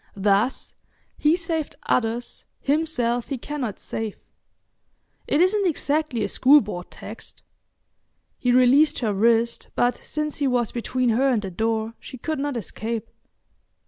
[0.17, 0.73] Thus.
[1.19, 4.17] "He saved others, himself he cannot save."
[5.27, 7.43] It isn't exactly a school board text."
[8.39, 12.39] He released her wrist, but since he was between her and the door, she could
[12.39, 13.11] not escape.